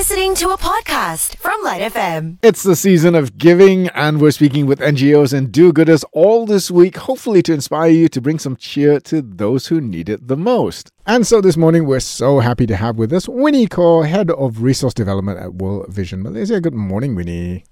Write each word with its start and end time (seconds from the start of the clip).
listening 0.00 0.34
to 0.34 0.48
a 0.48 0.56
podcast 0.56 1.36
from 1.36 1.62
Lite 1.62 1.92
FM. 1.92 2.38
It's 2.40 2.62
the 2.62 2.74
season 2.74 3.14
of 3.14 3.36
giving, 3.36 3.88
and 3.88 4.18
we're 4.18 4.30
speaking 4.30 4.64
with 4.64 4.80
NGOs 4.80 5.34
and 5.34 5.52
do 5.52 5.74
gooders 5.74 6.06
all 6.12 6.46
this 6.46 6.70
week, 6.70 6.96
hopefully 6.96 7.42
to 7.42 7.52
inspire 7.52 7.90
you 7.90 8.08
to 8.08 8.18
bring 8.18 8.38
some 8.38 8.56
cheer 8.56 8.98
to 9.00 9.20
those 9.20 9.66
who 9.66 9.78
need 9.78 10.08
it 10.08 10.26
the 10.26 10.38
most. 10.38 10.90
And 11.04 11.26
so 11.26 11.42
this 11.42 11.58
morning, 11.58 11.84
we're 11.84 12.00
so 12.00 12.40
happy 12.40 12.66
to 12.68 12.76
have 12.76 12.96
with 12.96 13.12
us 13.12 13.28
Winnie 13.28 13.66
Khor, 13.66 14.06
Head 14.06 14.30
of 14.30 14.62
Resource 14.62 14.94
Development 14.94 15.38
at 15.38 15.56
World 15.56 15.92
Vision 15.92 16.22
Malaysia. 16.22 16.62
Good 16.62 16.72
morning, 16.72 17.14
Winnie. 17.14 17.66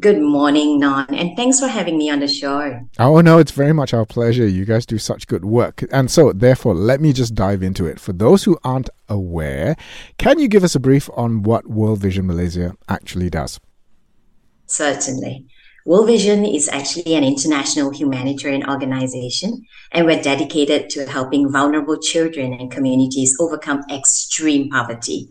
Good 0.00 0.20
morning, 0.20 0.78
Non, 0.78 1.06
and 1.14 1.34
thanks 1.34 1.58
for 1.58 1.66
having 1.66 1.96
me 1.96 2.10
on 2.10 2.20
the 2.20 2.28
show. 2.28 2.86
Oh, 2.98 3.20
no, 3.20 3.38
it's 3.38 3.50
very 3.50 3.72
much 3.72 3.94
our 3.94 4.04
pleasure. 4.04 4.46
You 4.46 4.64
guys 4.64 4.86
do 4.86 4.98
such 4.98 5.26
good 5.26 5.44
work. 5.44 5.82
And 5.90 6.10
so, 6.10 6.32
therefore, 6.32 6.74
let 6.74 7.00
me 7.00 7.12
just 7.12 7.34
dive 7.34 7.62
into 7.62 7.86
it. 7.86 7.98
For 7.98 8.12
those 8.12 8.44
who 8.44 8.58
aren't 8.62 8.90
aware, 9.08 9.76
can 10.18 10.38
you 10.38 10.46
give 10.46 10.62
us 10.62 10.74
a 10.74 10.80
brief 10.80 11.08
on 11.16 11.42
what 11.42 11.66
World 11.66 12.00
Vision 12.00 12.26
Malaysia 12.26 12.76
actually 12.88 13.30
does? 13.30 13.58
Certainly. 14.66 15.46
World 15.86 16.06
Vision 16.06 16.44
is 16.44 16.68
actually 16.68 17.14
an 17.14 17.24
international 17.24 17.90
humanitarian 17.90 18.68
organization, 18.68 19.64
and 19.90 20.06
we're 20.06 20.22
dedicated 20.22 20.90
to 20.90 21.06
helping 21.06 21.50
vulnerable 21.50 21.98
children 21.98 22.52
and 22.52 22.70
communities 22.70 23.34
overcome 23.40 23.82
extreme 23.90 24.68
poverty. 24.68 25.30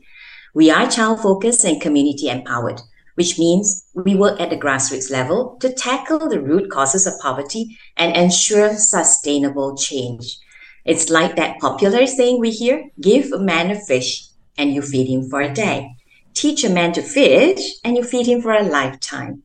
We 0.54 0.72
are 0.72 0.90
child 0.90 1.22
focused 1.22 1.64
and 1.64 1.80
community 1.80 2.28
empowered 2.28 2.82
which 3.18 3.40
means 3.40 3.84
we 3.96 4.14
work 4.14 4.40
at 4.40 4.52
the 4.52 4.56
grassroots 4.56 5.10
level 5.10 5.58
to 5.60 5.74
tackle 5.74 6.30
the 6.30 6.40
root 6.40 6.70
causes 6.70 7.08
of 7.08 7.20
poverty 7.20 7.76
and 7.98 8.16
ensure 8.16 8.76
sustainable 8.76 9.76
change. 9.76 10.38
It's 10.86 11.10
like 11.10 11.36
that 11.36 11.58
popular 11.60 12.06
saying 12.06 12.40
we 12.40 12.52
hear 12.52 12.92
give 13.02 13.32
a 13.32 13.40
man 13.40 13.72
a 13.72 13.82
fish 13.82 14.28
and 14.56 14.72
you 14.72 14.84
feed 14.84 15.08
him 15.08 15.28
for 15.32 15.42
a 15.42 15.52
day. 15.52 15.90
Teach 16.36 16.64
a 16.64 16.70
man 16.70 16.94
to 16.94 17.02
fish 17.02 17.60
and 17.84 17.98
you 17.98 18.04
feed 18.04 18.28
him 18.28 18.40
for 18.40 18.52
a 18.52 18.62
lifetime. 18.62 19.42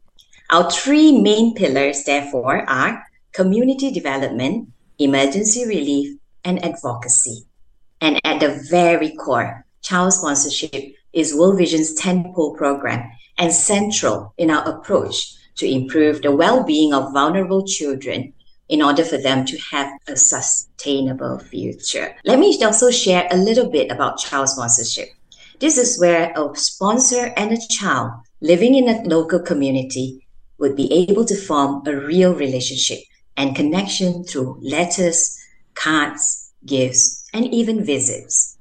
Our 0.50 0.70
three 0.70 1.18
main 1.18 1.55
pillars, 1.55 2.05
therefore, 2.05 2.68
are 2.68 3.02
community 3.33 3.91
development, 3.91 4.68
emergency 4.98 5.64
relief, 5.64 6.18
and 6.44 6.62
advocacy. 6.62 7.46
And 8.02 8.20
at 8.22 8.41
the 8.41 8.62
very 8.70 9.16
core, 9.16 9.64
child 9.80 10.12
sponsorship 10.12 10.94
is 11.14 11.34
World 11.34 11.56
Vision's 11.56 11.94
10 11.94 12.34
pole 12.34 12.55
program 12.55 13.11
and 13.42 13.52
central 13.52 14.32
in 14.38 14.52
our 14.52 14.62
approach 14.68 15.34
to 15.56 15.68
improve 15.68 16.22
the 16.22 16.30
well-being 16.30 16.94
of 16.94 17.12
vulnerable 17.12 17.66
children 17.66 18.32
in 18.68 18.80
order 18.80 19.04
for 19.04 19.18
them 19.18 19.44
to 19.44 19.58
have 19.58 19.90
a 20.06 20.16
sustainable 20.16 21.40
future. 21.40 22.14
Let 22.24 22.38
me 22.38 22.56
also 22.62 22.92
share 22.92 23.26
a 23.32 23.36
little 23.36 23.68
bit 23.68 23.90
about 23.90 24.18
child 24.18 24.48
sponsorship. 24.48 25.08
This 25.58 25.76
is 25.76 26.00
where 26.00 26.32
a 26.36 26.56
sponsor 26.56 27.32
and 27.36 27.50
a 27.50 27.66
child 27.68 28.12
living 28.40 28.76
in 28.76 28.88
a 28.88 29.02
local 29.02 29.40
community 29.40 30.24
would 30.58 30.77
be 30.77 30.92
able 30.92 31.24
to 31.24 31.34
form 31.34 31.82
a 31.84 31.96
real 31.96 32.34
relationship 32.34 33.00
and 33.36 33.56
connection 33.56 34.22
through 34.22 34.60
letters, 34.62 35.36
cards, 35.74 36.52
gifts, 36.64 37.28
and 37.34 37.52
even 37.52 37.84
visits 37.84 38.52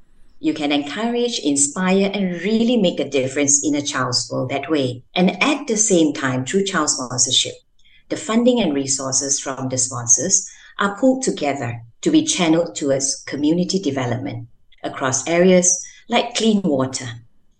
you 0.41 0.55
can 0.55 0.71
encourage, 0.71 1.37
inspire, 1.39 2.09
and 2.11 2.41
really 2.41 2.75
make 2.75 2.99
a 2.99 3.07
difference 3.07 3.63
in 3.63 3.75
a 3.75 3.81
child's 3.81 4.27
world 4.31 4.49
that 4.49 4.71
way. 4.71 5.03
And 5.13 5.41
at 5.41 5.67
the 5.67 5.77
same 5.77 6.13
time, 6.13 6.45
through 6.45 6.65
child 6.65 6.89
sponsorship, 6.89 7.53
the 8.09 8.17
funding 8.17 8.59
and 8.59 8.73
resources 8.73 9.39
from 9.39 9.69
the 9.69 9.77
sponsors 9.77 10.49
are 10.79 10.97
pulled 10.99 11.21
together 11.21 11.79
to 12.01 12.09
be 12.09 12.25
channeled 12.25 12.75
towards 12.75 13.23
community 13.27 13.79
development 13.79 14.47
across 14.83 15.27
areas 15.27 15.85
like 16.09 16.33
clean 16.33 16.63
water, 16.63 17.05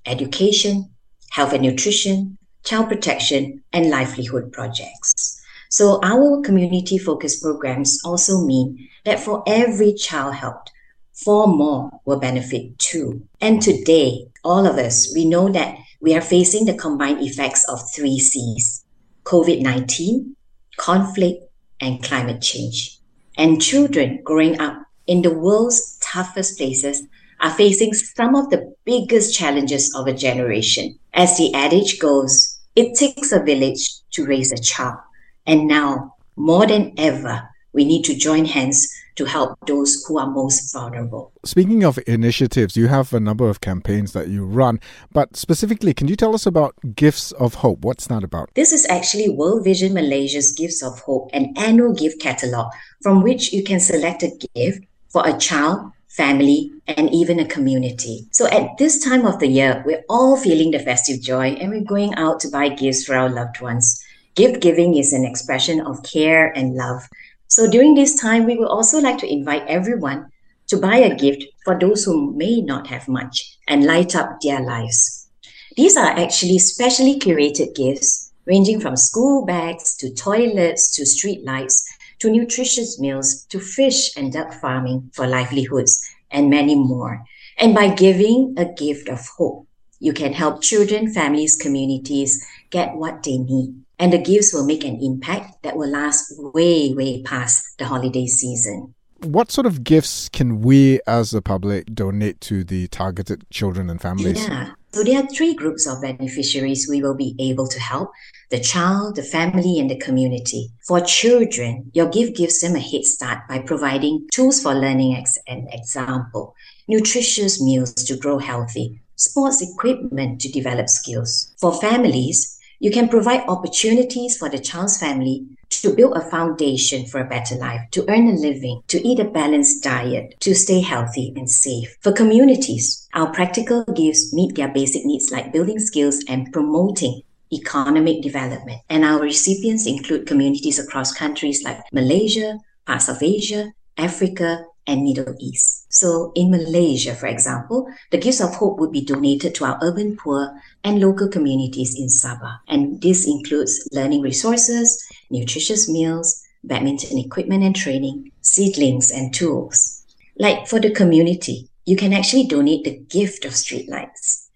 education, 0.07 0.89
health 1.29 1.53
and 1.53 1.61
nutrition, 1.61 2.35
child 2.63 2.89
protection, 2.89 3.63
and 3.71 3.91
livelihood 3.91 4.51
projects. 4.51 5.39
So 5.69 5.99
our 6.03 6.41
community 6.41 6.97
focused 6.97 7.43
programs 7.43 8.01
also 8.03 8.43
mean 8.43 8.89
that 9.05 9.19
for 9.19 9.43
every 9.45 9.93
child 9.93 10.33
helped, 10.33 10.71
four 11.13 11.47
more 11.47 11.91
will 12.05 12.19
benefit 12.19 12.77
too. 12.79 13.27
And 13.39 13.61
today, 13.61 14.27
all 14.43 14.65
of 14.65 14.77
us, 14.77 15.11
we 15.13 15.25
know 15.25 15.49
that 15.49 15.75
we 15.99 16.15
are 16.15 16.21
facing 16.21 16.65
the 16.65 16.73
combined 16.73 17.21
effects 17.21 17.67
of 17.69 17.79
three 17.93 18.19
C's 18.19 18.83
COVID 19.23 19.61
19, 19.61 20.35
conflict, 20.77 21.43
and 21.79 22.03
climate 22.03 22.41
change. 22.41 22.97
And 23.37 23.61
children 23.61 24.21
growing 24.23 24.59
up 24.59 24.83
in 25.07 25.21
the 25.21 25.33
world's 25.33 25.97
toughest 26.01 26.57
places 26.57 27.03
are 27.39 27.51
facing 27.51 27.93
some 27.93 28.35
of 28.35 28.49
the 28.49 28.73
biggest 28.85 29.35
challenges 29.35 29.93
of 29.95 30.07
a 30.07 30.13
generation. 30.13 30.97
As 31.13 31.37
the 31.37 31.53
adage 31.53 31.99
goes, 31.99 32.59
it 32.75 32.95
takes 32.95 33.31
a 33.31 33.43
village 33.43 33.89
to 34.11 34.25
raise 34.25 34.51
a 34.51 34.61
child. 34.61 34.97
And 35.45 35.67
now, 35.67 36.15
more 36.35 36.67
than 36.67 36.93
ever, 36.97 37.49
we 37.73 37.85
need 37.85 38.03
to 38.03 38.15
join 38.15 38.45
hands 38.45 38.87
to 39.15 39.25
help 39.25 39.57
those 39.67 40.03
who 40.07 40.17
are 40.17 40.27
most 40.27 40.71
vulnerable. 40.73 41.31
Speaking 41.43 41.83
of 41.83 41.99
initiatives, 42.07 42.77
you 42.77 42.87
have 42.87 43.13
a 43.13 43.19
number 43.19 43.49
of 43.49 43.61
campaigns 43.61 44.13
that 44.13 44.29
you 44.29 44.45
run, 44.45 44.79
but 45.11 45.35
specifically, 45.35 45.93
can 45.93 46.07
you 46.07 46.15
tell 46.15 46.33
us 46.33 46.45
about 46.45 46.75
Gifts 46.95 47.31
of 47.33 47.55
Hope? 47.55 47.79
What's 47.81 48.07
that 48.07 48.23
about? 48.23 48.49
This 48.55 48.71
is 48.71 48.85
actually 48.87 49.29
World 49.29 49.63
Vision 49.63 49.93
Malaysia's 49.93 50.51
Gifts 50.51 50.81
of 50.81 50.99
Hope, 51.01 51.29
an 51.33 51.53
annual 51.57 51.93
gift 51.93 52.21
catalog 52.21 52.71
from 53.01 53.21
which 53.21 53.51
you 53.53 53.63
can 53.63 53.79
select 53.79 54.23
a 54.23 54.31
gift 54.55 54.85
for 55.09 55.27
a 55.27 55.37
child, 55.37 55.91
family, 56.07 56.71
and 56.87 57.09
even 57.13 57.39
a 57.39 57.47
community. 57.47 58.27
So 58.31 58.47
at 58.47 58.77
this 58.77 59.03
time 59.03 59.25
of 59.25 59.39
the 59.39 59.47
year, 59.47 59.83
we're 59.85 60.03
all 60.09 60.37
feeling 60.37 60.71
the 60.71 60.79
festive 60.79 61.21
joy 61.21 61.49
and 61.59 61.69
we're 61.69 61.83
going 61.83 62.15
out 62.15 62.39
to 62.41 62.49
buy 62.49 62.69
gifts 62.69 63.03
for 63.03 63.15
our 63.15 63.29
loved 63.29 63.61
ones. 63.61 64.03
Gift 64.35 64.61
giving 64.61 64.95
is 64.95 65.11
an 65.11 65.25
expression 65.25 65.81
of 65.81 66.03
care 66.03 66.51
and 66.55 66.75
love. 66.75 67.07
So 67.51 67.69
during 67.69 67.95
this 67.95 68.15
time, 68.15 68.45
we 68.45 68.55
would 68.55 68.69
also 68.69 69.01
like 69.01 69.17
to 69.17 69.29
invite 69.29 69.67
everyone 69.67 70.31
to 70.67 70.77
buy 70.77 70.95
a 70.95 71.13
gift 71.13 71.43
for 71.65 71.77
those 71.77 72.05
who 72.05 72.33
may 72.33 72.61
not 72.61 72.87
have 72.87 73.09
much 73.09 73.57
and 73.67 73.83
light 73.83 74.15
up 74.15 74.39
their 74.39 74.61
lives. 74.61 75.27
These 75.75 75.97
are 75.97 76.17
actually 76.17 76.59
specially 76.59 77.19
curated 77.19 77.75
gifts 77.75 78.31
ranging 78.45 78.79
from 78.79 78.95
school 78.95 79.45
bags 79.45 79.97
to 79.97 80.13
toilets 80.13 80.95
to 80.95 81.05
street 81.05 81.43
lights 81.43 81.83
to 82.19 82.31
nutritious 82.31 83.01
meals 83.01 83.43
to 83.49 83.59
fish 83.59 84.15
and 84.15 84.31
duck 84.31 84.53
farming 84.53 85.11
for 85.13 85.27
livelihoods 85.27 86.01
and 86.31 86.49
many 86.49 86.75
more. 86.75 87.21
And 87.57 87.75
by 87.75 87.93
giving 87.93 88.55
a 88.57 88.63
gift 88.63 89.09
of 89.09 89.27
hope, 89.37 89.67
you 89.99 90.13
can 90.13 90.31
help 90.31 90.61
children, 90.61 91.13
families, 91.13 91.57
communities 91.57 92.47
get 92.69 92.95
what 92.95 93.23
they 93.23 93.39
need 93.39 93.75
and 94.01 94.11
the 94.11 94.17
gifts 94.17 94.51
will 94.51 94.65
make 94.65 94.83
an 94.83 94.99
impact 94.99 95.61
that 95.61 95.77
will 95.77 95.89
last 95.89 96.33
way, 96.37 96.91
way 96.93 97.21
past 97.21 97.77
the 97.77 97.85
holiday 97.85 98.25
season. 98.25 98.95
What 99.21 99.51
sort 99.51 99.67
of 99.67 99.83
gifts 99.83 100.27
can 100.27 100.61
we 100.61 100.99
as 101.05 101.29
the 101.29 101.43
public 101.43 101.93
donate 101.93 102.41
to 102.41 102.63
the 102.63 102.87
targeted 102.87 103.47
children 103.51 103.91
and 103.91 104.01
families? 104.01 104.47
Yeah. 104.47 104.71
So 104.93 105.03
there 105.03 105.23
are 105.23 105.27
three 105.27 105.53
groups 105.53 105.87
of 105.87 106.01
beneficiaries 106.01 106.87
we 106.89 107.03
will 107.03 107.13
be 107.15 107.35
able 107.39 107.67
to 107.67 107.79
help 107.79 108.11
the 108.49 108.59
child, 108.59 109.15
the 109.15 109.23
family, 109.23 109.79
and 109.79 109.89
the 109.89 109.99
community. 109.99 110.71
For 110.87 110.99
children, 110.99 111.91
your 111.93 112.09
gift 112.09 112.35
gives 112.35 112.59
them 112.59 112.75
a 112.75 112.79
head 112.79 113.05
start 113.05 113.47
by 113.47 113.59
providing 113.59 114.27
tools 114.33 114.61
for 114.61 114.73
learning 114.73 115.15
as 115.15 115.37
an 115.47 115.67
example, 115.71 116.55
nutritious 116.87 117.61
meals 117.61 117.93
to 117.93 118.17
grow 118.17 118.39
healthy, 118.39 118.99
sports 119.15 119.61
equipment 119.61 120.41
to 120.41 120.51
develop 120.51 120.89
skills. 120.89 121.53
For 121.61 121.79
families, 121.79 122.57
you 122.81 122.89
can 122.89 123.07
provide 123.07 123.47
opportunities 123.47 124.35
for 124.35 124.49
the 124.49 124.57
child's 124.57 124.97
family 124.97 125.45
to 125.69 125.95
build 125.95 126.17
a 126.17 126.29
foundation 126.29 127.05
for 127.05 127.21
a 127.21 127.29
better 127.29 127.55
life, 127.55 127.79
to 127.91 128.03
earn 128.09 128.27
a 128.27 128.33
living, 128.33 128.81
to 128.87 128.99
eat 129.07 129.19
a 129.19 129.23
balanced 129.23 129.83
diet, 129.83 130.33
to 130.39 130.55
stay 130.55 130.81
healthy 130.81 131.31
and 131.35 131.47
safe. 131.47 131.95
For 132.01 132.11
communities, 132.11 133.07
our 133.13 133.31
practical 133.31 133.83
gifts 133.83 134.33
meet 134.33 134.55
their 134.55 134.67
basic 134.67 135.05
needs 135.05 135.31
like 135.31 135.53
building 135.53 135.77
skills 135.77 136.25
and 136.27 136.51
promoting 136.51 137.21
economic 137.53 138.23
development. 138.23 138.81
And 138.89 139.05
our 139.05 139.21
recipients 139.21 139.85
include 139.85 140.25
communities 140.25 140.79
across 140.79 141.13
countries 141.13 141.63
like 141.63 141.79
Malaysia, 141.93 142.57
parts 142.87 143.09
of 143.09 143.21
Asia, 143.21 143.73
Africa, 143.95 144.65
and 144.87 145.03
Middle 145.03 145.35
East. 145.39 145.85
So 145.93 146.31
in 146.35 146.51
Malaysia, 146.51 147.15
for 147.15 147.27
example, 147.27 147.87
the 148.11 148.17
Gifts 148.17 148.41
of 148.41 148.55
Hope 148.55 148.79
would 148.79 148.91
be 148.91 149.05
donated 149.05 149.55
to 149.55 149.65
our 149.65 149.79
urban 149.81 150.17
poor 150.17 150.51
and 150.83 150.99
local 150.99 151.27
communities 151.27 151.95
in 151.97 152.07
Sabah. 152.07 152.59
And 152.67 153.01
this 153.01 153.27
includes 153.27 153.87
learning 153.91 154.21
resources, 154.21 155.03
nutritious 155.29 155.89
meals, 155.89 156.41
badminton 156.63 157.17
equipment 157.17 157.63
and 157.63 157.75
training, 157.75 158.31
seedlings 158.41 159.11
and 159.11 159.33
tools. 159.33 160.03
Like 160.37 160.67
for 160.67 160.79
the 160.79 160.91
community, 160.91 161.69
you 161.85 161.95
can 161.95 162.13
actually 162.13 162.45
donate 162.45 162.83
the 162.83 162.97
gift 162.97 163.45
of 163.45 163.53
streetlights. 163.53 164.47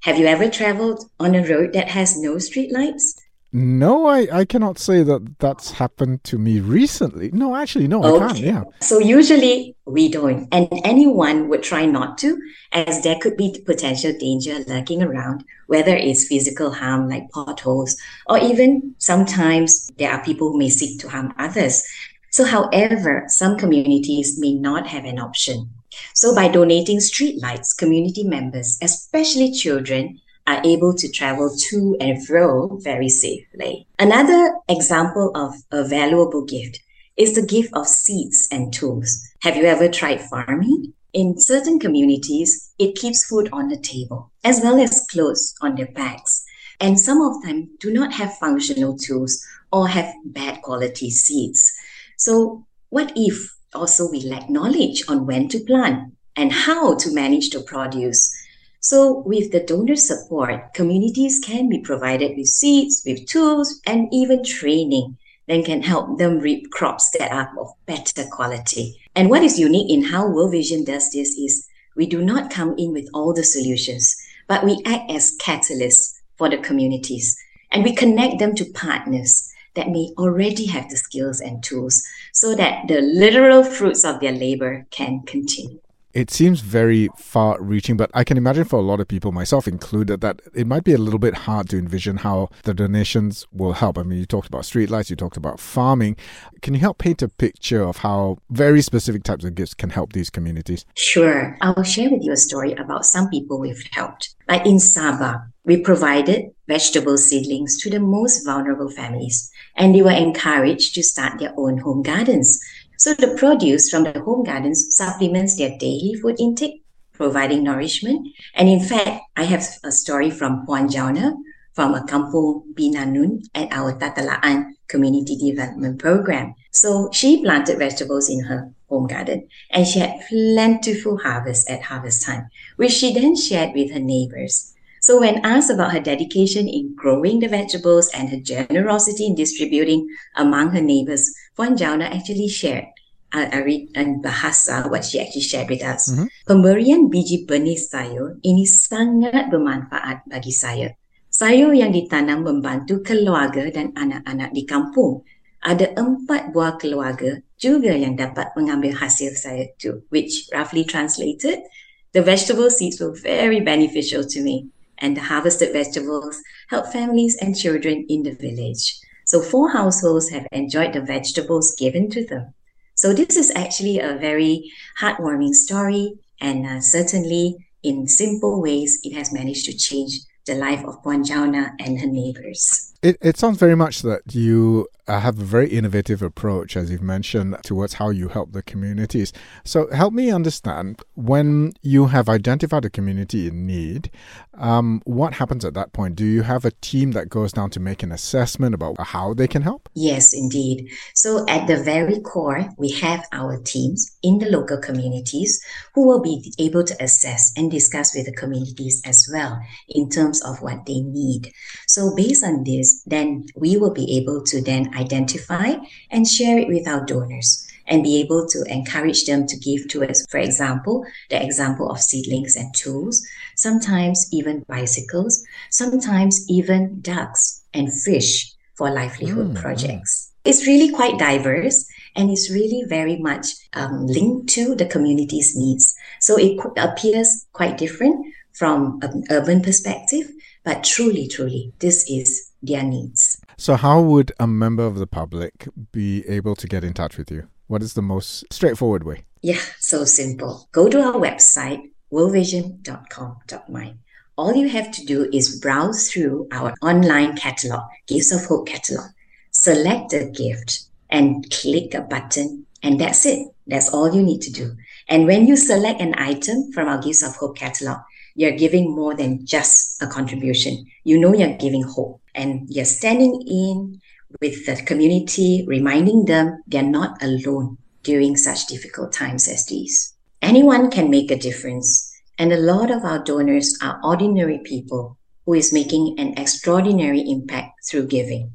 Have 0.00 0.18
you 0.18 0.26
ever 0.26 0.50
traveled 0.50 1.04
on 1.20 1.34
a 1.34 1.46
road 1.46 1.72
that 1.74 1.88
has 1.88 2.18
no 2.18 2.34
streetlights? 2.36 3.14
No, 3.54 4.06
I, 4.06 4.26
I 4.32 4.44
cannot 4.46 4.78
say 4.78 5.02
that 5.02 5.38
that's 5.38 5.72
happened 5.72 6.24
to 6.24 6.38
me 6.38 6.60
recently. 6.60 7.30
No, 7.32 7.54
actually, 7.54 7.86
no, 7.86 8.02
Okay. 8.02 8.24
I 8.24 8.28
can't. 8.28 8.38
Yeah. 8.38 8.62
So 8.80 8.98
usually 8.98 9.76
we 9.84 10.08
don't, 10.08 10.48
and 10.52 10.68
anyone 10.84 11.50
would 11.50 11.62
try 11.62 11.84
not 11.84 12.16
to, 12.18 12.38
as 12.72 13.02
there 13.02 13.18
could 13.20 13.36
be 13.36 13.62
potential 13.66 14.14
danger 14.18 14.60
lurking 14.66 15.02
around, 15.02 15.44
whether 15.66 15.94
it's 15.94 16.26
physical 16.26 16.72
harm 16.72 17.10
like 17.10 17.30
potholes, 17.30 17.94
or 18.26 18.38
even 18.38 18.94
sometimes 18.96 19.90
there 19.98 20.10
are 20.10 20.24
people 20.24 20.50
who 20.50 20.58
may 20.58 20.70
seek 20.70 20.98
to 21.00 21.10
harm 21.10 21.34
others. 21.36 21.82
So, 22.30 22.44
however, 22.44 23.24
some 23.28 23.58
communities 23.58 24.38
may 24.38 24.54
not 24.54 24.86
have 24.86 25.04
an 25.04 25.18
option. 25.18 25.68
So, 26.14 26.34
by 26.34 26.48
donating 26.48 27.00
street 27.00 27.42
lights, 27.42 27.74
community 27.74 28.24
members, 28.24 28.78
especially 28.80 29.52
children, 29.52 30.18
are 30.46 30.60
able 30.64 30.94
to 30.94 31.10
travel 31.10 31.54
to 31.70 31.96
and 32.00 32.26
fro 32.26 32.78
very 32.82 33.08
safely. 33.08 33.86
Another 33.98 34.54
example 34.68 35.30
of 35.34 35.54
a 35.70 35.86
valuable 35.86 36.44
gift 36.44 36.80
is 37.16 37.34
the 37.34 37.46
gift 37.46 37.72
of 37.74 37.86
seeds 37.86 38.48
and 38.50 38.72
tools. 38.72 39.22
Have 39.42 39.56
you 39.56 39.64
ever 39.64 39.88
tried 39.88 40.20
farming? 40.20 40.94
In 41.12 41.38
certain 41.38 41.78
communities, 41.78 42.72
it 42.78 42.94
keeps 42.94 43.24
food 43.24 43.48
on 43.52 43.68
the 43.68 43.76
table 43.76 44.32
as 44.44 44.60
well 44.62 44.80
as 44.80 45.06
clothes 45.10 45.54
on 45.60 45.74
their 45.74 45.90
backs. 45.92 46.44
And 46.80 46.98
some 46.98 47.20
of 47.20 47.42
them 47.42 47.70
do 47.78 47.92
not 47.92 48.14
have 48.14 48.38
functional 48.38 48.96
tools 48.96 49.44
or 49.70 49.88
have 49.88 50.12
bad 50.24 50.62
quality 50.62 51.10
seeds. 51.10 51.70
So, 52.16 52.66
what 52.88 53.12
if 53.14 53.54
also 53.74 54.10
we 54.10 54.22
lack 54.22 54.50
knowledge 54.50 55.04
on 55.08 55.26
when 55.26 55.48
to 55.48 55.60
plant 55.60 56.14
and 56.34 56.52
how 56.52 56.96
to 56.96 57.14
manage 57.14 57.50
the 57.50 57.60
produce? 57.60 58.34
So, 58.84 59.22
with 59.24 59.52
the 59.52 59.60
donor 59.60 59.94
support, 59.94 60.74
communities 60.74 61.38
can 61.38 61.68
be 61.68 61.78
provided 61.78 62.36
with 62.36 62.48
seeds, 62.48 63.00
with 63.06 63.26
tools, 63.26 63.80
and 63.86 64.08
even 64.12 64.42
training 64.42 65.18
that 65.46 65.64
can 65.64 65.82
help 65.82 66.18
them 66.18 66.40
reap 66.40 66.68
crops 66.72 67.08
that 67.12 67.30
are 67.30 67.48
of 67.60 67.68
better 67.86 68.24
quality. 68.28 69.00
And 69.14 69.30
what 69.30 69.44
is 69.44 69.56
unique 69.56 69.88
in 69.88 70.02
how 70.02 70.28
World 70.28 70.50
Vision 70.50 70.82
does 70.82 71.12
this 71.12 71.28
is 71.38 71.68
we 71.94 72.06
do 72.06 72.22
not 72.22 72.50
come 72.50 72.74
in 72.76 72.92
with 72.92 73.08
all 73.14 73.32
the 73.32 73.44
solutions, 73.44 74.16
but 74.48 74.64
we 74.64 74.82
act 74.84 75.12
as 75.12 75.36
catalysts 75.38 76.18
for 76.36 76.48
the 76.48 76.58
communities 76.58 77.36
and 77.70 77.84
we 77.84 77.94
connect 77.94 78.40
them 78.40 78.56
to 78.56 78.64
partners 78.64 79.48
that 79.74 79.90
may 79.90 80.10
already 80.18 80.66
have 80.66 80.90
the 80.90 80.96
skills 80.96 81.40
and 81.40 81.62
tools 81.62 82.02
so 82.32 82.56
that 82.56 82.88
the 82.88 83.00
literal 83.00 83.62
fruits 83.62 84.04
of 84.04 84.18
their 84.18 84.32
labor 84.32 84.88
can 84.90 85.22
continue. 85.24 85.78
It 86.14 86.30
seems 86.30 86.60
very 86.60 87.08
far 87.16 87.60
reaching, 87.60 87.96
but 87.96 88.10
I 88.12 88.22
can 88.22 88.36
imagine 88.36 88.64
for 88.64 88.78
a 88.78 88.82
lot 88.82 89.00
of 89.00 89.08
people, 89.08 89.32
myself 89.32 89.66
included, 89.66 90.20
that 90.20 90.40
it 90.54 90.66
might 90.66 90.84
be 90.84 90.92
a 90.92 90.98
little 90.98 91.18
bit 91.18 91.34
hard 91.34 91.70
to 91.70 91.78
envision 91.78 92.18
how 92.18 92.50
the 92.64 92.74
donations 92.74 93.46
will 93.50 93.72
help. 93.72 93.96
I 93.96 94.02
mean, 94.02 94.18
you 94.18 94.26
talked 94.26 94.48
about 94.48 94.62
streetlights, 94.62 95.08
you 95.08 95.16
talked 95.16 95.38
about 95.38 95.58
farming. 95.58 96.16
Can 96.60 96.74
you 96.74 96.80
help 96.80 96.98
paint 96.98 97.22
a 97.22 97.28
picture 97.28 97.82
of 97.82 97.98
how 97.98 98.36
very 98.50 98.82
specific 98.82 99.22
types 99.22 99.44
of 99.44 99.54
gifts 99.54 99.72
can 99.72 99.88
help 99.88 100.12
these 100.12 100.28
communities? 100.28 100.84
Sure. 100.94 101.56
I'll 101.62 101.82
share 101.82 102.10
with 102.10 102.22
you 102.22 102.32
a 102.32 102.36
story 102.36 102.74
about 102.74 103.06
some 103.06 103.30
people 103.30 103.58
we've 103.58 103.82
helped. 103.92 104.34
Like 104.48 104.66
in 104.66 104.76
Sabah, 104.76 105.46
we 105.64 105.78
provided 105.78 106.50
vegetable 106.68 107.16
seedlings 107.16 107.78
to 107.80 107.88
the 107.88 108.00
most 108.00 108.44
vulnerable 108.44 108.90
families, 108.90 109.50
and 109.76 109.94
they 109.94 110.02
were 110.02 110.10
encouraged 110.10 110.94
to 110.94 111.02
start 111.02 111.38
their 111.38 111.54
own 111.56 111.78
home 111.78 112.02
gardens. 112.02 112.60
So 113.02 113.14
the 113.14 113.34
produce 113.34 113.90
from 113.90 114.04
the 114.04 114.20
home 114.20 114.44
gardens 114.44 114.94
supplements 114.94 115.56
their 115.56 115.76
daily 115.76 116.14
food 116.22 116.36
intake, 116.38 116.84
providing 117.12 117.64
nourishment. 117.64 118.28
And 118.54 118.68
in 118.68 118.78
fact, 118.78 119.22
I 119.36 119.42
have 119.42 119.66
a 119.82 119.90
story 119.90 120.30
from 120.30 120.64
Puan 120.64 120.86
Jauna 120.86 121.34
from 121.72 121.94
a 121.94 122.06
kampung 122.06 122.62
Binanun 122.74 123.42
at 123.56 123.72
our 123.72 123.98
Tatalaan 123.98 124.74
Community 124.86 125.34
Development 125.34 125.98
Program. 125.98 126.54
So 126.70 127.10
she 127.10 127.42
planted 127.42 127.80
vegetables 127.80 128.30
in 128.30 128.44
her 128.44 128.70
home 128.88 129.08
garden 129.08 129.48
and 129.72 129.84
she 129.84 129.98
had 129.98 130.22
plentiful 130.28 131.18
harvest 131.18 131.68
at 131.68 131.82
harvest 131.82 132.22
time, 132.22 132.50
which 132.76 132.92
she 132.92 133.12
then 133.12 133.34
shared 133.34 133.74
with 133.74 133.90
her 133.90 133.98
neighbors. 133.98 134.72
So 135.02 135.18
when 135.18 135.44
asked 135.44 135.68
about 135.68 135.90
her 135.90 135.98
dedication 135.98 136.68
in 136.68 136.94
growing 136.94 137.40
the 137.40 137.48
vegetables 137.48 138.08
and 138.14 138.30
her 138.30 138.38
generosity 138.38 139.26
in 139.26 139.34
distributing 139.34 140.06
among 140.36 140.70
her 140.70 140.80
neighbors, 140.80 141.34
Puan 141.52 141.76
Jauna 141.76 142.08
actually 142.08 142.48
shared 142.48 142.88
I, 143.32 143.48
I 143.48 143.58
read 143.64 143.88
in 143.96 144.20
bahasa 144.20 144.88
what 144.92 145.04
she 145.04 145.18
actually 145.18 145.48
shared 145.48 145.72
with 145.72 145.80
us. 145.80 146.12
Mhm. 146.12 146.28
Pemberian 146.44 147.08
biji 147.08 147.48
benih 147.48 147.80
sayur 147.80 148.36
ini 148.44 148.68
sangat 148.68 149.48
bermanfaat 149.48 150.28
bagi 150.28 150.52
saya. 150.52 150.92
Sayur 151.32 151.72
yang 151.72 151.96
ditanam 151.96 152.44
membantu 152.44 153.00
keluarga 153.00 153.64
dan 153.72 153.96
anak-anak 153.96 154.52
di 154.52 154.68
kampung. 154.68 155.24
Ada 155.64 155.96
empat 155.96 156.52
buah 156.52 156.76
keluarga 156.76 157.40
juga 157.56 157.96
yang 157.96 158.20
dapat 158.20 158.52
mengambil 158.52 158.92
hasil 158.92 159.32
saya 159.32 159.72
tu, 159.80 160.04
which 160.12 160.52
roughly 160.52 160.84
translated, 160.84 161.64
the 162.12 162.20
vegetable 162.20 162.68
seeds 162.68 163.00
were 163.00 163.16
very 163.16 163.64
beneficial 163.64 164.20
to 164.20 164.44
me. 164.44 164.68
And 165.02 165.18
the 165.18 165.24
harvested 165.24 165.74
vegetables 165.74 166.38
help 166.70 166.86
families 166.94 167.34
and 167.42 167.58
children 167.58 168.06
in 168.06 168.22
the 168.22 168.36
village. 168.38 169.02
So 169.32 169.40
four 169.40 169.70
households 169.70 170.28
have 170.28 170.46
enjoyed 170.52 170.92
the 170.92 171.00
vegetables 171.00 171.74
given 171.78 172.10
to 172.10 172.22
them. 172.22 172.52
So 172.94 173.14
this 173.14 173.34
is 173.34 173.50
actually 173.56 173.98
a 173.98 174.18
very 174.18 174.70
heartwarming 175.00 175.54
story, 175.54 176.18
and 176.38 176.66
uh, 176.66 176.82
certainly 176.82 177.56
in 177.82 178.08
simple 178.08 178.60
ways, 178.60 179.00
it 179.02 179.14
has 179.14 179.32
managed 179.32 179.64
to 179.64 179.72
change 179.74 180.18
the 180.44 180.54
life 180.54 180.84
of 180.84 181.02
Puan 181.02 181.24
Jauna 181.24 181.70
and 181.80 181.98
her 181.98 182.06
neighbors. 182.06 182.91
It, 183.02 183.16
it 183.20 183.36
sounds 183.36 183.58
very 183.58 183.74
much 183.74 184.02
that 184.02 184.32
you 184.32 184.86
uh, 185.08 185.18
have 185.18 185.36
a 185.38 185.44
very 185.44 185.68
innovative 185.68 186.22
approach, 186.22 186.76
as 186.76 186.88
you've 186.88 187.02
mentioned, 187.02 187.56
towards 187.64 187.94
how 187.94 188.10
you 188.10 188.28
help 188.28 188.52
the 188.52 188.62
communities. 188.62 189.32
So, 189.64 189.90
help 189.90 190.14
me 190.14 190.30
understand 190.30 191.02
when 191.14 191.72
you 191.82 192.06
have 192.06 192.28
identified 192.28 192.84
a 192.84 192.90
community 192.90 193.48
in 193.48 193.66
need, 193.66 194.10
um, 194.54 195.02
what 195.04 195.34
happens 195.34 195.64
at 195.64 195.74
that 195.74 195.92
point? 195.92 196.14
Do 196.14 196.24
you 196.24 196.42
have 196.42 196.64
a 196.64 196.70
team 196.70 197.12
that 197.12 197.28
goes 197.28 197.52
down 197.52 197.70
to 197.70 197.80
make 197.80 198.04
an 198.04 198.12
assessment 198.12 198.74
about 198.74 199.00
how 199.00 199.34
they 199.34 199.48
can 199.48 199.62
help? 199.62 199.88
Yes, 199.94 200.32
indeed. 200.32 200.88
So 201.14 201.44
at 201.48 201.66
the 201.66 201.82
very 201.82 202.20
core, 202.20 202.68
we 202.78 202.90
have 202.92 203.24
our 203.32 203.60
teams 203.60 204.16
in 204.22 204.38
the 204.38 204.50
local 204.50 204.78
communities 204.78 205.60
who 205.94 206.06
will 206.06 206.20
be 206.20 206.54
able 206.58 206.84
to 206.84 207.02
assess 207.02 207.52
and 207.56 207.70
discuss 207.70 208.14
with 208.14 208.26
the 208.26 208.32
communities 208.32 209.02
as 209.04 209.28
well 209.32 209.60
in 209.88 210.08
terms 210.08 210.42
of 210.44 210.62
what 210.62 210.86
they 210.86 211.00
need. 211.00 211.52
So 211.88 212.14
based 212.14 212.44
on 212.44 212.62
this, 212.64 212.91
then 213.06 213.46
we 213.56 213.76
will 213.76 213.92
be 213.92 214.16
able 214.18 214.42
to 214.44 214.60
then 214.60 214.94
identify 214.94 215.74
and 216.10 216.26
share 216.26 216.58
it 216.58 216.68
with 216.68 216.86
our 216.86 217.04
donors 217.04 217.66
and 217.86 218.02
be 218.02 218.20
able 218.20 218.46
to 218.46 218.64
encourage 218.68 219.24
them 219.24 219.46
to 219.46 219.56
give 219.56 219.88
to 219.88 220.04
us. 220.04 220.24
For 220.30 220.38
example, 220.38 221.04
the 221.30 221.42
example 221.42 221.90
of 221.90 222.00
seedlings 222.00 222.56
and 222.56 222.72
tools, 222.74 223.24
sometimes 223.56 224.28
even 224.32 224.64
bicycles, 224.68 225.44
sometimes 225.70 226.46
even 226.48 227.00
ducks 227.00 227.62
and 227.74 227.92
fish 227.92 228.52
for 228.74 228.90
livelihood 228.90 229.54
Mm, 229.54 229.60
projects. 229.60 230.30
It's 230.44 230.66
really 230.66 230.90
quite 230.90 231.18
diverse 231.18 231.86
and 232.16 232.30
it's 232.30 232.50
really 232.50 232.84
very 232.88 233.16
much 233.16 233.46
um, 233.74 234.06
linked 234.06 234.48
to 234.50 234.74
the 234.74 234.86
community's 234.86 235.54
needs. 235.56 235.94
So 236.20 236.36
it 236.38 236.58
appears 236.76 237.46
quite 237.52 237.78
different 237.78 238.26
from 238.52 238.98
an 239.02 239.24
urban 239.30 239.62
perspective, 239.62 240.30
but 240.64 240.84
truly, 240.84 241.28
truly, 241.28 241.72
this 241.78 242.04
is 242.08 242.51
their 242.62 242.82
needs. 242.82 243.40
So, 243.56 243.76
how 243.76 244.00
would 244.00 244.32
a 244.38 244.46
member 244.46 244.84
of 244.84 244.98
the 244.98 245.06
public 245.06 245.68
be 245.92 246.26
able 246.28 246.54
to 246.56 246.66
get 246.66 246.84
in 246.84 246.94
touch 246.94 247.18
with 247.18 247.30
you? 247.30 247.48
What 247.66 247.82
is 247.82 247.94
the 247.94 248.02
most 248.02 248.44
straightforward 248.52 249.04
way? 249.04 249.24
Yeah, 249.42 249.60
so 249.78 250.04
simple. 250.04 250.68
Go 250.72 250.88
to 250.88 251.00
our 251.00 251.14
website, 251.14 251.90
worldvision.com.my. 252.12 253.94
All 254.38 254.54
you 254.54 254.68
have 254.68 254.90
to 254.92 255.04
do 255.04 255.28
is 255.32 255.60
browse 255.60 256.10
through 256.10 256.48
our 256.52 256.74
online 256.80 257.36
catalog, 257.36 257.82
Gifts 258.06 258.32
of 258.32 258.44
Hope 258.46 258.66
catalog, 258.66 259.10
select 259.50 260.12
a 260.14 260.24
gift, 260.24 260.84
and 261.10 261.50
click 261.50 261.92
a 261.94 262.00
button, 262.00 262.66
and 262.82 262.98
that's 262.98 263.26
it. 263.26 263.46
That's 263.66 263.92
all 263.92 264.14
you 264.14 264.22
need 264.22 264.40
to 264.42 264.52
do. 264.52 264.74
And 265.08 265.26
when 265.26 265.46
you 265.46 265.56
select 265.56 266.00
an 266.00 266.14
item 266.16 266.72
from 266.72 266.88
our 266.88 266.98
Gifts 266.98 267.22
of 267.22 267.36
Hope 267.36 267.56
catalog, 267.56 267.98
you're 268.34 268.56
giving 268.56 268.94
more 268.94 269.14
than 269.14 269.44
just 269.44 270.02
a 270.02 270.06
contribution. 270.06 270.86
You 271.04 271.20
know 271.20 271.34
you're 271.34 271.56
giving 271.58 271.82
hope, 271.82 272.21
and 272.34 272.66
you're 272.68 272.84
standing 272.84 273.42
in 273.46 274.00
with 274.40 274.66
the 274.66 274.76
community, 274.84 275.64
reminding 275.66 276.24
them 276.24 276.62
they're 276.66 276.82
not 276.82 277.22
alone 277.22 277.78
during 278.02 278.36
such 278.36 278.66
difficult 278.66 279.12
times 279.12 279.48
as 279.48 279.66
these. 279.66 280.14
Anyone 280.40 280.90
can 280.90 281.10
make 281.10 281.30
a 281.30 281.36
difference, 281.36 282.10
and 282.38 282.52
a 282.52 282.58
lot 282.58 282.90
of 282.90 283.04
our 283.04 283.22
donors 283.22 283.78
are 283.82 284.00
ordinary 284.02 284.60
people 284.64 285.18
who 285.46 285.54
is 285.54 285.72
making 285.72 286.14
an 286.18 286.36
extraordinary 286.38 287.20
impact 287.20 287.72
through 287.88 288.06
giving. 288.06 288.52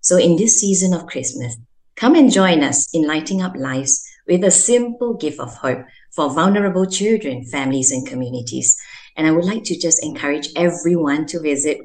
So 0.00 0.16
in 0.16 0.36
this 0.36 0.60
season 0.60 0.94
of 0.94 1.06
Christmas, 1.06 1.56
come 1.96 2.14
and 2.14 2.32
join 2.32 2.62
us 2.62 2.88
in 2.94 3.06
lighting 3.06 3.42
up 3.42 3.54
lives 3.56 4.04
with 4.26 4.44
a 4.44 4.50
simple 4.50 5.14
gift 5.14 5.40
of 5.40 5.54
hope 5.54 5.84
for 6.12 6.32
vulnerable 6.32 6.86
children, 6.86 7.44
families, 7.44 7.90
and 7.90 8.06
communities. 8.06 8.76
And 9.16 9.26
I 9.26 9.32
would 9.32 9.44
like 9.44 9.64
to 9.64 9.78
just 9.78 10.04
encourage 10.04 10.48
everyone 10.54 11.26
to 11.26 11.40
visit 11.40 11.84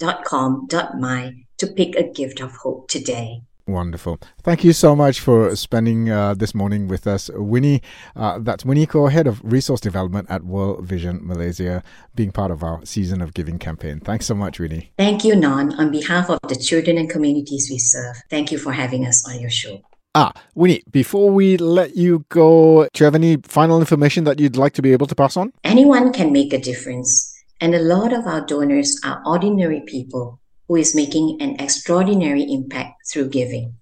worldvision.com.my 0.00 1.34
to 1.58 1.66
pick 1.66 1.96
a 1.96 2.02
gift 2.02 2.40
of 2.40 2.52
hope 2.56 2.88
today. 2.88 3.42
Wonderful. 3.68 4.20
Thank 4.44 4.62
you 4.62 4.72
so 4.72 4.94
much 4.94 5.18
for 5.18 5.56
spending 5.56 6.08
uh, 6.08 6.34
this 6.34 6.54
morning 6.54 6.86
with 6.86 7.04
us. 7.04 7.28
Winnie, 7.34 7.82
uh, 8.14 8.38
that's 8.38 8.64
Winnie 8.64 8.86
Khor, 8.86 9.10
Head 9.10 9.26
of 9.26 9.40
Resource 9.42 9.80
Development 9.80 10.24
at 10.30 10.44
World 10.44 10.84
Vision 10.84 11.18
Malaysia, 11.26 11.82
being 12.14 12.30
part 12.30 12.52
of 12.52 12.62
our 12.62 12.84
Season 12.86 13.20
of 13.20 13.34
Giving 13.34 13.58
campaign. 13.58 13.98
Thanks 13.98 14.26
so 14.26 14.36
much, 14.36 14.60
Winnie. 14.60 14.92
Thank 14.96 15.24
you, 15.24 15.34
Non. 15.34 15.74
On 15.80 15.90
behalf 15.90 16.30
of 16.30 16.38
the 16.48 16.54
children 16.54 16.96
and 16.96 17.10
communities 17.10 17.66
we 17.68 17.78
serve, 17.78 18.14
thank 18.30 18.52
you 18.52 18.58
for 18.58 18.70
having 18.70 19.04
us 19.04 19.26
on 19.28 19.40
your 19.40 19.50
show. 19.50 19.82
Ah, 20.14 20.32
Winnie, 20.54 20.84
before 20.92 21.30
we 21.30 21.56
let 21.56 21.96
you 21.96 22.24
go, 22.28 22.84
do 22.92 23.02
you 23.02 23.04
have 23.04 23.16
any 23.16 23.36
final 23.42 23.80
information 23.80 24.22
that 24.24 24.38
you'd 24.38 24.56
like 24.56 24.74
to 24.74 24.80
be 24.80 24.92
able 24.92 25.08
to 25.08 25.14
pass 25.16 25.36
on? 25.36 25.52
Anyone 25.64 26.12
can 26.12 26.32
make 26.32 26.52
a 26.52 26.58
difference, 26.58 27.35
and 27.60 27.74
a 27.74 27.80
lot 27.80 28.12
of 28.12 28.26
our 28.26 28.44
donors 28.44 29.00
are 29.04 29.22
ordinary 29.26 29.82
people 29.86 30.38
who 30.68 30.76
is 30.76 30.94
making 30.94 31.38
an 31.40 31.58
extraordinary 31.60 32.42
impact 32.42 33.08
through 33.10 33.28
giving. 33.28 33.74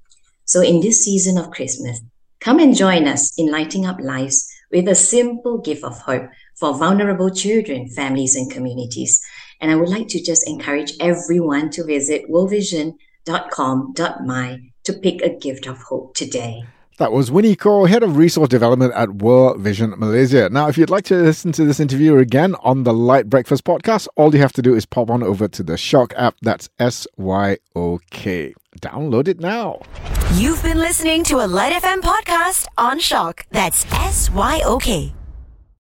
So, 0.44 0.60
in 0.60 0.80
this 0.80 1.04
season 1.04 1.38
of 1.38 1.50
Christmas, 1.50 2.00
come 2.40 2.60
and 2.60 2.76
join 2.76 3.08
us 3.08 3.32
in 3.38 3.50
lighting 3.50 3.86
up 3.86 3.98
lives 4.00 4.46
with 4.70 4.86
a 4.88 4.94
simple 4.94 5.58
gift 5.58 5.82
of 5.84 5.98
hope 5.98 6.28
for 6.56 6.76
vulnerable 6.76 7.30
children, 7.30 7.88
families, 7.88 8.36
and 8.36 8.50
communities. 8.50 9.22
And 9.60 9.70
I 9.70 9.76
would 9.76 9.88
like 9.88 10.08
to 10.08 10.20
just 10.22 10.48
encourage 10.48 10.92
everyone 11.00 11.70
to 11.70 11.84
visit 11.84 12.28
worldvision.com.my 12.30 14.60
to 14.84 14.92
pick 14.92 15.22
a 15.22 15.30
gift 15.30 15.66
of 15.66 15.78
hope 15.78 16.14
today. 16.14 16.64
That 16.98 17.10
was 17.10 17.28
Winnie 17.28 17.56
Khor, 17.56 17.88
Head 17.88 18.04
of 18.04 18.16
Resource 18.16 18.48
Development 18.48 18.92
at 18.94 19.16
World 19.16 19.58
Vision 19.58 19.94
Malaysia. 19.98 20.48
Now, 20.48 20.68
if 20.68 20.78
you'd 20.78 20.90
like 20.90 21.04
to 21.06 21.16
listen 21.16 21.50
to 21.52 21.64
this 21.64 21.80
interview 21.80 22.18
again 22.18 22.54
on 22.62 22.84
the 22.84 22.92
Lite 22.92 23.28
Breakfast 23.28 23.64
podcast, 23.64 24.06
all 24.14 24.32
you 24.32 24.40
have 24.40 24.52
to 24.52 24.62
do 24.62 24.76
is 24.76 24.86
pop 24.86 25.10
on 25.10 25.20
over 25.20 25.48
to 25.48 25.62
the 25.64 25.72
Syok 25.72 26.12
app. 26.16 26.36
That's 26.40 26.68
S 26.78 27.08
Y 27.16 27.58
O 27.74 27.98
K. 28.10 28.54
Download 28.80 29.26
it 29.26 29.40
now. 29.40 29.80
You've 30.34 30.62
been 30.62 30.78
listening 30.78 31.24
to 31.24 31.44
a 31.44 31.48
Lite 31.48 31.72
FM 31.82 32.00
podcast 32.00 32.66
on 32.78 33.00
Syok. 33.00 33.42
That's 33.50 33.84
S 33.92 34.30
Y 34.30 34.60
O 34.64 34.78
K. 34.78 35.12